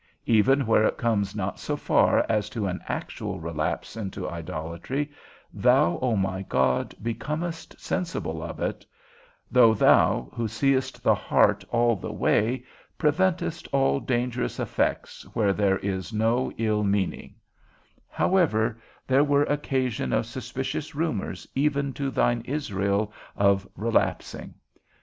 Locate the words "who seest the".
10.33-11.13